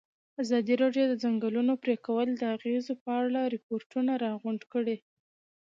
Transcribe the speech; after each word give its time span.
ازادي 0.41 0.73
راډیو 0.83 1.05
د 1.07 1.09
د 1.17 1.19
ځنګلونو 1.23 1.73
پرېکول 1.83 2.27
د 2.35 2.43
اغېزو 2.55 2.93
په 3.03 3.09
اړه 3.23 3.41
ریپوټونه 3.55 4.11
راغونډ 4.25 4.61
کړي. 4.73 4.97